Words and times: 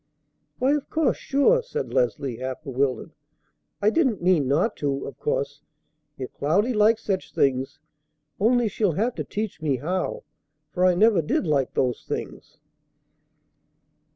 "Why, 0.57 0.71
of 0.73 0.89
course! 0.89 1.17
Sure!" 1.17 1.61
said 1.61 1.93
Leslie, 1.93 2.37
half 2.37 2.63
bewildered. 2.63 3.13
"I 3.83 3.91
didn't 3.91 4.19
mean 4.19 4.47
not 4.47 4.75
to, 4.77 5.05
of 5.05 5.19
course, 5.19 5.61
if 6.17 6.33
Cloudy 6.33 6.73
likes 6.73 7.03
such 7.03 7.33
things; 7.35 7.77
only 8.39 8.67
she'll 8.67 8.93
have 8.93 9.13
to 9.13 9.23
teach 9.23 9.61
me 9.61 9.75
how, 9.77 10.23
for 10.71 10.87
I 10.87 10.95
never 10.95 11.21
did 11.21 11.45
like 11.45 11.75
those 11.75 12.03
things." 12.03 12.57